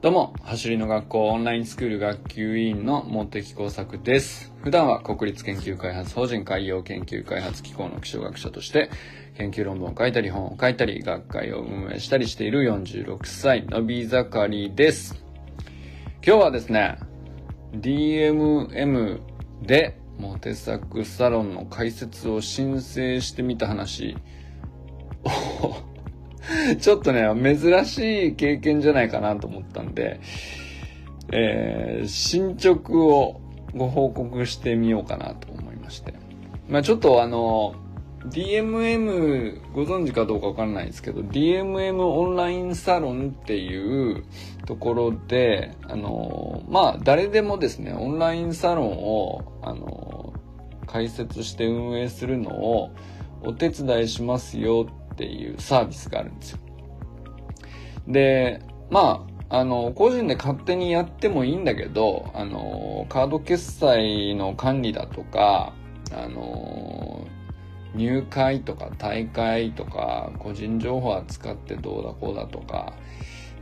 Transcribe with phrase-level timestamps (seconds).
[0.00, 4.52] どうも、走りの学校オンラインスクール学級委員の茂木工作です。
[4.62, 8.90] 普段は国立研究開発法人海洋研究開発機構の気象学者として、
[9.38, 15.20] 研究論文を書いたり本を書いたり、学会を運営したりしている46歳、のび盛りです。
[16.24, 16.96] 今日はですね、
[17.72, 19.18] DMM
[19.62, 24.16] でモテ作サロンの開設を申請してみた話
[26.80, 30.20] ちょっとね、珍しい経験じゃないかなと思ったんで、
[31.32, 33.40] えー、進捗を
[33.74, 36.14] ご報告してみようかなと思いまして。
[36.68, 37.74] まあちょっとあの、
[38.26, 44.24] DMM ご存知かどうかわからないですけど、DMM オンラインサロンっていう
[44.66, 50.32] ところで、あの、まあ誰でもですね、オンラインサロンを、あの、
[50.86, 52.90] 開設して運営するのを
[53.42, 56.58] お手伝いしますよっていうサービスがあるんですよ。
[58.08, 65.72] で、まあ、あの、個人で勝手にやってもいいんだけど、あの、カード決済の管理だとか、
[66.12, 67.26] あの、
[67.94, 72.94] 入会とか大会とか、個人情報扱ってどうだこうだとか、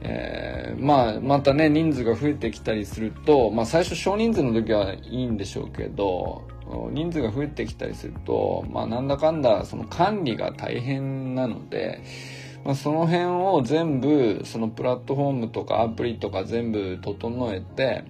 [0.01, 6.47] えー、まあ、またね、人数が増えてきたりすると、まあ最初少人数の時はいいんでしょうけど、
[6.91, 12.03] 人数が増えてきたりすると、まあなんだかんだその管理が大変なので、
[12.65, 18.05] まあ、その辺を全部、そのプラットフォームとかアプリとか全部整えて、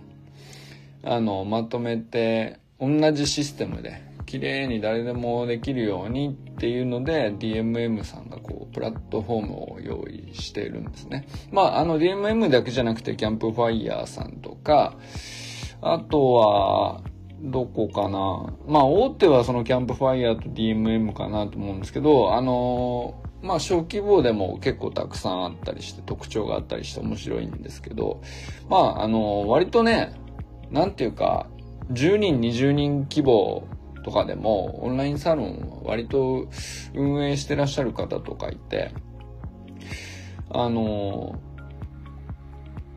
[1.03, 11.27] あの、まとめて、同じシステムで、綺麗に誰でもできるようにっていうので、DMM さんがこう、プラットフォームを用意しているんですね。
[11.53, 14.97] まあ、あの、DMM だけじゃなくて、キャンプファイヤーさんとか、
[15.81, 17.03] あとは、
[17.41, 18.53] どこかな。
[18.67, 28.23] まあ、大手はそのキャンプファイヤーと DMM かなと思うんですけど、あのまあ小規模でも結構たくさんあったりして特徴があったりして面白いんですけど、
[28.69, 30.15] まああの、割とね、
[30.71, 31.47] なんていうか、
[31.93, 33.67] 10人、20人規模
[34.05, 36.49] とかでもオンラインサロン割と
[36.95, 38.93] 運営してらっしゃる方とかいて、
[40.51, 41.39] あの、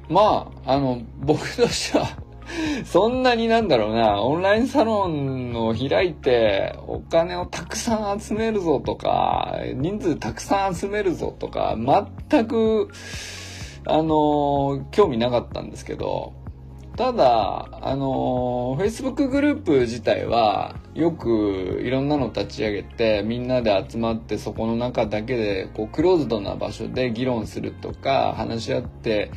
[0.08, 2.18] まあ、あの、僕としては
[2.86, 12.90] そんなになんだろうな、オンラインサロンを開いて、お金をたくさん集めるぞとか、人数たくさん集めるぞとか、全く、
[13.86, 16.34] あの、興味なかったんですけど、
[16.98, 29.32] ただ、あの、Facebook グループ自体は、よくいろんなの立ち上げて、みんなで集まってそこの中だけで、こう、クローズドな場所で議論するとか、話し合って、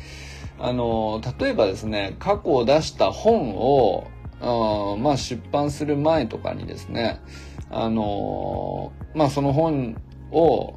[0.59, 4.07] あの、例えばですね、過去を出した本を、
[4.41, 7.21] あまあ出版する前とかにですね、
[7.69, 10.75] あの、まあその本を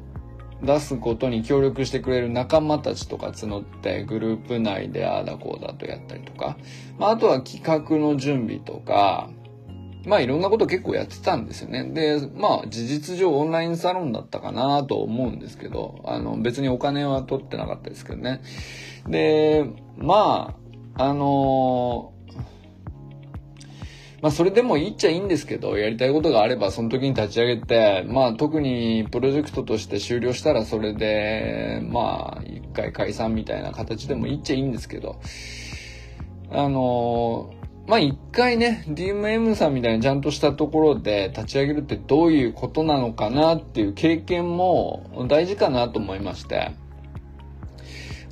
[0.63, 6.57] 出すことに協力してくれる仲間たちとか募ってグループ内でああだこうだとやったりとか、
[6.97, 9.29] まああとは企画の準備とか、
[10.07, 11.83] まあいろんなこと結構やってたんですよね。
[11.83, 18.41] で、まあ事実上オンラインサロンだったかなと思うんですけど、あの別にお金は取ってなかったですけどね。
[19.07, 19.65] で、
[19.97, 20.55] ま
[20.95, 22.13] あ、あの
[24.21, 35.19] まあそれでもいいっちゃいいんですけど、やりたいことがあればその時に立ち上げて、まあ特にプロジェクトとして終了したらそれで、まあ一回解散みたいな形でもいいっちゃいいんですけど、
[36.49, 37.53] あの
[37.87, 46.73] まあ一回ね、DMM さんみたいにちゃんとしたところで立ち上げるってどういうことなのかなっていう経験も大事かなと思いまして、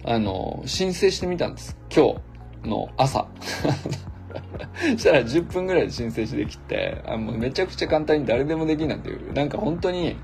[0.04, 1.78] あの、申請してみたんです。
[1.90, 2.22] 今
[2.64, 3.28] 日の朝。
[4.98, 10.18] したら10分ぐらいで申請してきて、あもうめちゃくちゃ簡単に誰でもできるなんていう、なんか本当に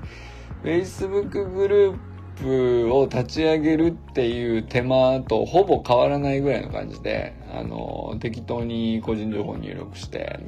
[0.62, 2.11] Facebook グルー
[2.42, 10.40] プを立ち上げるっていう手間とほぼ変わらないぐらいの感じで、あの、適当に個人情報入力して、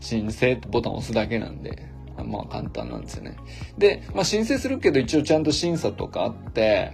[0.00, 1.88] 申請ってボタンを押すだけなんで、
[2.24, 3.36] まあ簡単なんですよね。
[3.78, 6.92] で、まあ申請するけど一応ちゃんと審査とかあって、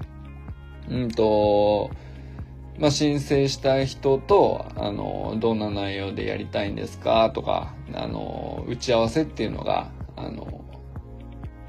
[0.89, 1.91] うんと、
[2.79, 10.65] まあ、申請した人と、あの、どんな内容でやりたいんですかとか、あの、打ち合わせっていうのが、あの、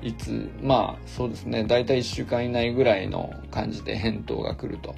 [0.01, 4.95] いつ、まあ、そうですね、だいたい1週間以内ぐらいの感じで返答が来ると。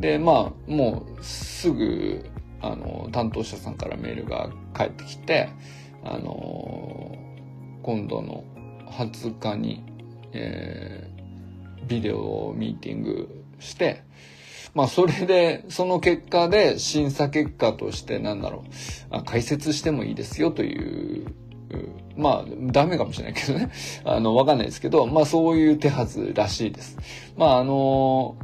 [0.00, 2.24] で、まあ、もう、すぐ、
[2.60, 5.48] あの、担当者さんからメールが返ってきて、
[6.04, 7.16] あの、
[7.82, 8.44] 今度の
[8.90, 9.84] 20日に、
[10.32, 14.02] えー、ビデオミーティングして、
[14.74, 18.70] まあそれで、その結果で審査結果としてなんだろう、
[19.10, 21.26] あ解説してもいいですよという、
[22.16, 23.70] まあダメかもしれないけどね。
[24.04, 26.96] あの、わかんないですけど、まあそういう手はずらしいです。
[27.36, 28.36] まああの、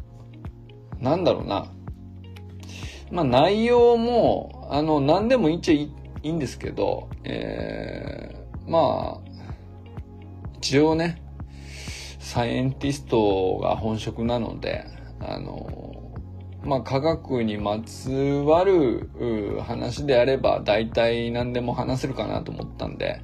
[1.01, 1.67] なんだろうな。
[3.11, 5.91] まあ内容も、あの、何でもいいっちゃい
[6.23, 9.33] いいんですけど、えー、まあ、
[10.59, 11.21] 一応ね、
[12.21, 14.87] サイエンティストが本職なので、
[15.21, 16.02] あの、
[16.65, 19.11] まあ、科学にまつわる
[19.67, 23.21] 話であれば大体何でも話せるかなと思ったんで、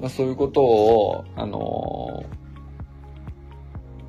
[0.00, 2.24] まあ、そういうことを、あの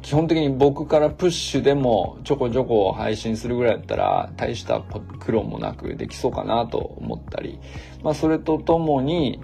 [0.01, 7.59] 基本的に僕からプッシュでもちょこちょこ配信するぐらいだったら大した苦労もなくできそうかなと思ったり、
[8.01, 9.39] まあそれとともに、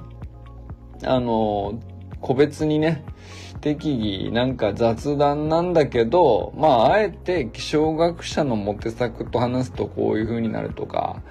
[1.04, 1.80] あの、
[2.20, 3.06] 個別にね、
[3.62, 11.22] 適宜なんか雑談なんだけど、まあ、あえて気象学者のモテ作と話すとこういう風になるとか、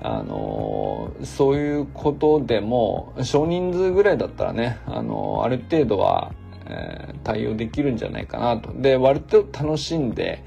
[0.00, 6.32] あのそういうことでも、少人数ぐらいだったらね、あのある程度は、
[6.66, 8.72] えー、対応できるんじゃないかなと。
[8.74, 10.42] で、割と楽しんで、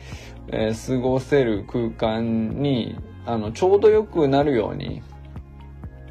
[0.50, 5.02] え、過ごせる空間に、あの、ちょうどよくなるように、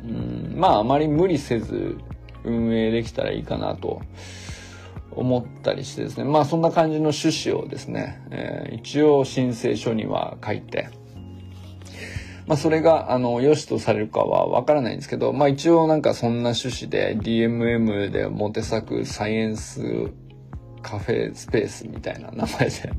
[0.05, 1.97] うん、まあ、あまり無理せず
[2.45, 4.03] 運営できたらいいかなと。
[5.17, 6.25] 思ったりしてですね。
[6.25, 10.89] まあそんな感じの趣旨をですね、えー、一応申請書には書いて、
[12.47, 20.13] まあそれが、あの、良しとされるかはわからないんですけど、まあ一応なんかそんな趣旨で DMM でモテ作サイエンス
[20.83, 22.93] カフェスペースみたいな名前で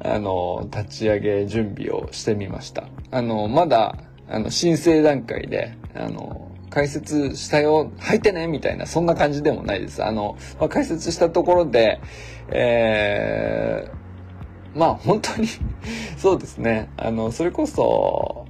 [0.00, 2.88] あの、立ち上げ準備をしてみました。
[3.10, 3.96] あの、まだ、
[4.28, 8.46] あの、申請段階で、あの、解説したよ、入ってね？
[8.46, 10.02] みたいな、そんな感じでもないです。
[10.02, 12.00] あの、まあ、解説したところで、
[12.48, 15.46] えー、まあ本当に
[16.16, 16.88] そうですね。
[16.96, 18.46] あの、それこそ、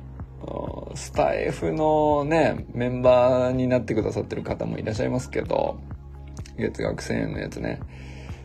[0.94, 5.80] スタイフのね、メンバーになってくださってる方もいらっしゃいますけど、
[6.56, 7.80] 月額1000円のやつね。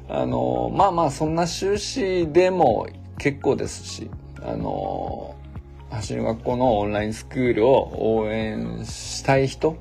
[0.10, 2.88] あの、まあまあそんな収支でも
[3.20, 4.10] 結構ですし、
[4.42, 5.36] あの、
[5.90, 9.78] 走る学校のオンラインスクールを応援したい人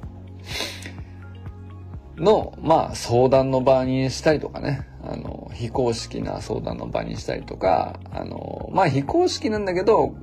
[2.16, 10.14] の、まあ、相談の場にしたりとかね、あの、非公式な相談の場にしたりとか、あの、まあ、非公式なんだけど、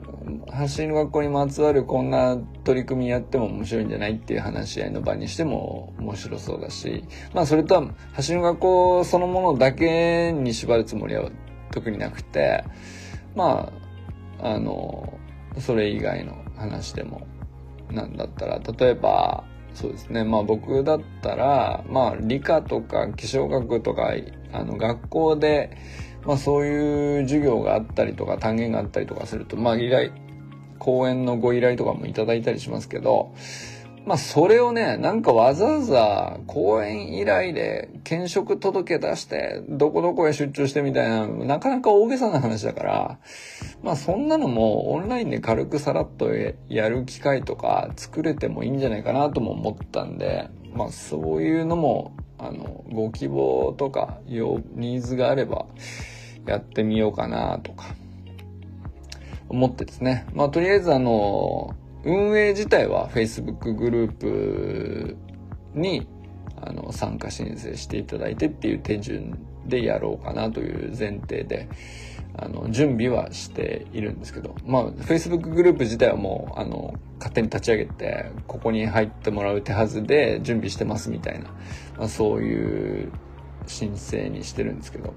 [0.52, 7.04] 走る学校にまつわるこんな取り組みやっても面白いんじゃないっていう話し合いの場にしても面白そうだし、
[7.34, 11.30] まあ、それとは、走る学校そのものだけに縛るつもりは
[11.72, 12.64] 特になくて、
[13.36, 13.72] ま
[14.40, 15.20] あ、あの、
[15.60, 17.28] それ以外の話でも、
[17.90, 20.24] なんだったら、例えば、そうですね。
[20.24, 24.14] まあ僕だったら、まあ理科とか気象学とか、
[24.52, 25.76] あの学校で、
[26.26, 30.12] まあそういう授業があったりとか単元があったりとかすると、まあ依頼、
[30.80, 33.34] 講演のご依頼とかもいただいたりしますけど、
[34.06, 43.20] まあそれをね、なんかわざわざ講演依頼で兼職届け出して、どこどこへ出張してみたいな、なかなか大げさな話だから、
[43.82, 46.32] まあそんなのもオンラインで軽くさらっと
[46.68, 55.66] やる機会とか作れてもいいんじゃないかなとも思ったんで、まあそういうのも、あの、ご希望とか、ニーズがあれば
[56.46, 57.86] やってみようかなとか、
[59.48, 60.26] 思ってですね。
[60.34, 61.74] まあとりあえずあの、
[62.04, 65.18] 運営自体は Facebook グループ
[65.74, 66.08] に
[66.62, 71.70] あの参加申請していただいてっていう手順でやろうかなという前提で
[72.36, 81.50] あの準備はしているんですけどまあ Facebook グループ自体はもうあの勝手に立ち上げてここに入ってもらう手はずで準備してますみたいな、
[81.98, 83.12] まあ、そういう
[83.66, 85.14] 申請にしてるんですけど。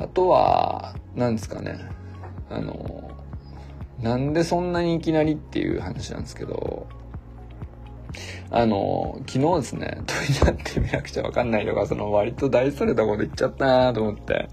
[0.00, 1.78] あとは何ですかね
[2.48, 3.10] あの
[4.02, 6.86] なんでそんなにいきなりっていう話なんですけど、
[8.50, 14.48] あの、昨日ですね、 問いになってみなくちゃわかんないとか、その割と大それたこと言っちゃったなと思って。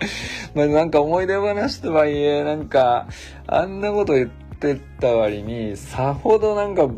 [0.53, 3.07] まあなんか思い出話とはいえ、なんか、
[3.47, 6.89] あんなこと言ってた割に、さほどなんか、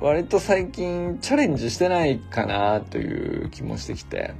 [0.00, 4.34] 割と最近チャレンジしてないかなという気もしてきて。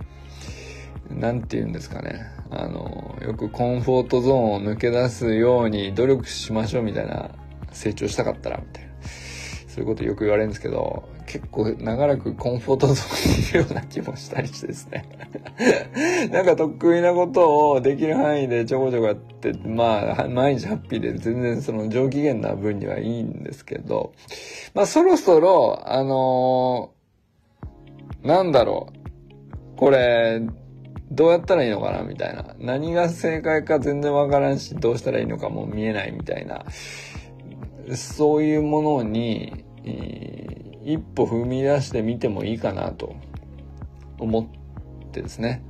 [1.10, 2.26] なんて言うんですかね。
[2.50, 7.30] あの、よくコンフォートゾーンを抜け出すように努力しましょうみたいな、
[7.72, 8.92] 成長したかったら、みたいな。
[9.68, 15.08] そういうことよく言われるんですけど、結構長らくコンフォートゾーンにいるような気もしたりしてですね。
[16.30, 24.12] なんか得意なことをできる範囲でちょこちょこやって、まあ、毎日ハッピーで全然その上機嫌な分にはいいんですけど、
[24.74, 28.88] まあそろそろ、あのー、なんだろ
[29.74, 29.78] う。
[29.78, 30.42] これ、
[31.12, 32.54] どうやったらいいのかなみたいな。
[32.58, 36.64] 何が正解か全然わからんし、どうしたらいいのかも見えないみたいな。
[37.94, 39.64] そういうものに、
[40.84, 43.14] 一歩踏み出してみてもいいかなと
[44.18, 45.62] 思ってですね。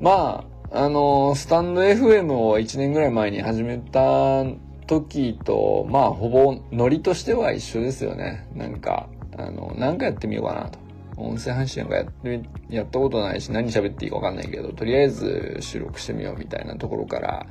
[0.00, 4.44] まあ、あの、スタンド FM を1年ぐらい前に始めた
[4.86, 8.46] 時と、まあ、ほぼノリとしては一緒ですよね。
[8.54, 10.83] なんか、あの、なんかやってみようかなと。
[11.16, 17.46] 音声配信なんかやっやったことないし何喋っていいかわかんないけど、とりあえず収録してみようみたいなところから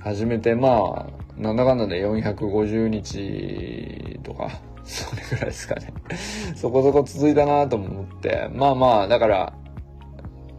[0.00, 4.50] 始めて、まあ、なんだかんだで450日とか、
[4.84, 5.92] それぐらいですかね。
[6.56, 9.52] そこそこ続いたなと思って、まあまあ、だから、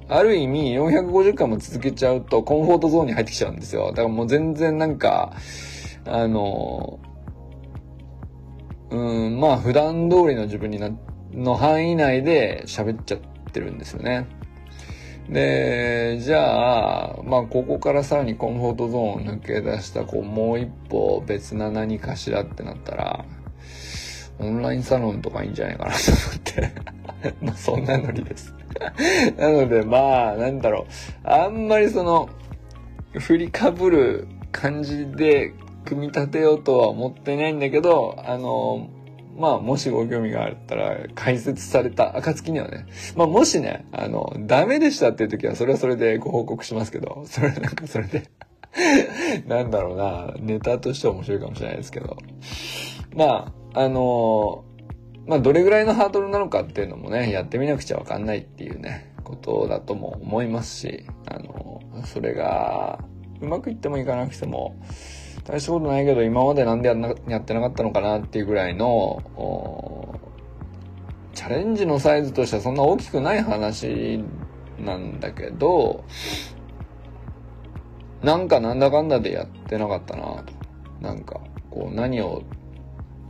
[0.08, 3.88] ある意味450回も続けちゃうとコンフォートゾーンに入ってきちゃうんですよ。
[3.88, 5.34] だからもう全然なんか、
[6.06, 7.00] あの、
[8.92, 13.20] うん、まあ普段通りの自分になって、の範囲内で喋っちゃっ
[13.52, 14.28] てるんですよね。
[15.30, 23.26] で、じゃあ、まあここからさらにコンフォートゾーンを抜け出した、こうもう一歩別な何かしらってなったら、
[24.40, 28.54] オンラインサロンとかいいんじゃないかなと思って まあそんなノリです
[29.38, 30.88] なのでまあ、なんだろ
[31.24, 31.28] う。
[31.28, 32.30] あんまりその、
[33.14, 35.54] 振りかぶる感じで
[35.86, 38.90] 組み立てようとは思ってないんだけど、あの、
[39.36, 42.86] まあ、もしご興味があったら、解説された暁にはね、
[43.16, 48.24] まあ、もしね、あの、ダメでしたっていう時は、それはそれでご報告しますけど、 それなんかそれで
[49.48, 52.18] なんだろうな、ネタとしては面白いかもしれないですけど、
[53.16, 54.66] まあ、あの
[55.26, 63.00] まあ、どれぐらいのハードルなのかっていうのもね、やってみなくちゃわかんないっていうね、ことだとも思いますし、あの、それが、
[63.44, 64.76] うまくいってもいかなくても、
[65.44, 66.88] 大したことないけど、今までなんで
[67.28, 69.22] やってなかったのかなっていうぐらいの、
[71.34, 74.24] チャレンジのサイズとしてはそんな大きくない話
[74.80, 76.06] なんだけど、
[78.22, 80.54] なんかなんだかんだでやってなかったなと。
[81.02, 82.42] なんか、こう何を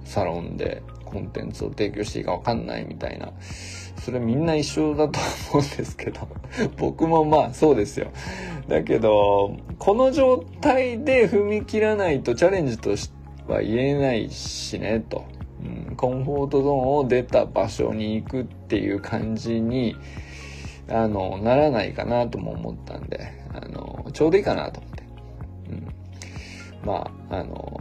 [0.05, 3.33] サロンでコンテンツを提供していいかわかんないみたいな。
[4.03, 5.17] それみんな一緒だと
[5.53, 6.27] 思うんですけど、
[6.77, 8.07] 僕もまあそうですよ。
[8.67, 13.13] だけど、この状態で踏み切らないとチャレンジとして
[13.47, 15.23] は言えないしね、と。
[15.89, 19.95] うん、コンフォートゾーンを出た場所に行くっていう感じに、
[20.89, 25.03] あの、ならないかなとも思ったんで、あの、ちょうどいいかなと思って。
[25.69, 25.87] うん。
[26.85, 27.79] まあ、あの、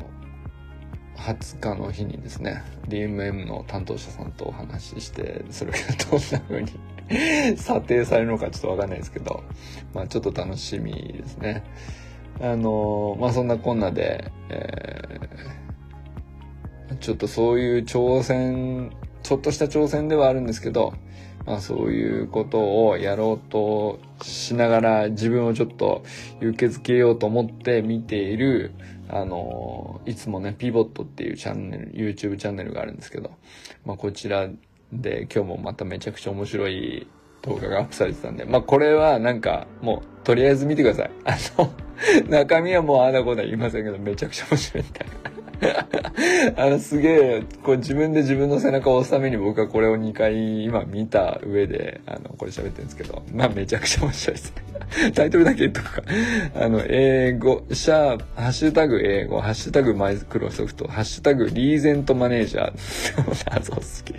[1.23, 5.79] 20日の日にですね、DMM の担当者さんとお話しして、それが
[6.11, 6.73] どんな風に
[7.57, 9.43] 査定されるのかちょっとわかんないですけど、
[9.95, 11.63] まあちょっと楽しみですね。
[12.41, 18.91] あの、まあそんなこんなで、えー、ちょっとそういう挑戦、
[19.23, 20.93] ちょっとした挑戦ではあるんですけど、
[21.47, 26.03] まあそういうことをやろうとしながら自分をちょっと
[26.41, 28.73] 勇気づけようと思って見ている、
[29.13, 33.31] あの、いつもね、ピボットっていうチャンネル、YouTube チャンネルがあるんですけど、
[33.85, 34.49] まあこちら
[34.91, 37.07] で今日もまためちゃくちゃ面白い
[37.43, 41.11] 動画がアップされてたんで、まあこれはなんかもうとりあえず見てください。
[41.25, 41.75] あの、
[42.31, 45.32] 中身はもうあだこだ言いませんけど、めちゃくちゃ面白いみたいな。
[46.57, 55.13] あの、すげえ、こう自分で自分の背中を押すために僕はこれを2回今見た上で、あの、これ喋ってるんですけど、まあめちゃくちゃ面白いですね。
[55.15, 56.03] タイトルだけ言っとくか。
[56.55, 63.51] あの、英語、シャープ、ハッシュタグ英語、ハッシュタグマイクロソフト、ハッシュタグリーゼントマネージャー。
[63.51, 64.15] 謎好き。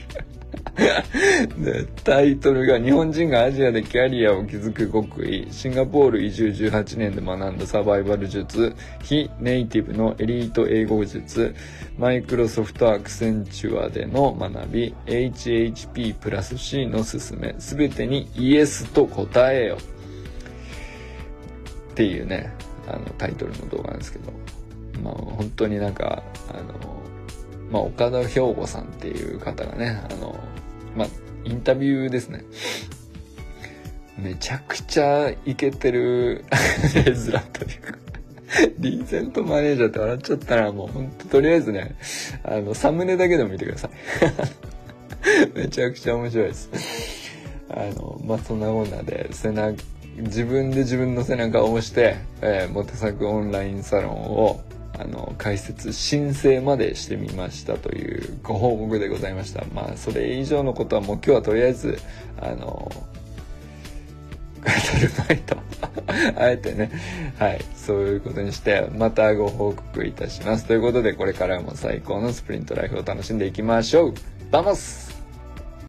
[2.03, 5.47] タイトルが日本人がアジアでキャリアを築く極意。
[5.51, 8.73] シンガポール移住18年で学んだサバイバル術。
[9.01, 11.53] 非ネイティブのエリート英語術。
[11.97, 14.95] マイクロソフトアクセンチュアでの学び。
[15.05, 17.55] HHP プラス C の勧め。
[17.59, 19.77] すべてにイエスと答えよ。
[21.91, 22.51] っていうね
[22.87, 24.31] あのタイトルの動画なんですけど。
[25.03, 26.92] まあ本当になんかあの
[27.73, 30.39] まあ岡田兵吾さんっていう方がねあの
[30.95, 31.07] まあ、
[31.43, 32.43] インタビューですね。
[34.17, 36.45] めちゃくちゃイケてる
[36.95, 37.97] 絵面というか。
[38.77, 40.87] リーゼントマネージャーって笑っちゃったらもう。
[40.87, 41.95] ほんととりあえずね、
[42.43, 43.91] あの、サムネだけでも見てください。
[45.57, 46.69] めちゃくちゃ面白いです。
[47.69, 49.75] あの、まあ、そんなこんなで、背中、
[50.17, 54.61] 自分で自分の背中を押して、えー、モテ作オンラインサロンを
[54.99, 59.63] あの、開設、申請までしてみましたというご報告でございました。
[59.73, 61.99] まあ、それ以上のことはもう今日はとりあえず、
[62.39, 62.91] あの、
[64.63, 64.69] 語
[65.01, 65.57] るまいと
[66.39, 66.89] あえてね、
[67.37, 70.65] はい、そういうことにして、またご報告いたします。
[70.65, 74.13] ということで、これからも最高のスプリントライフを楽しんでいきましょう
[74.51, 75.12] Vamos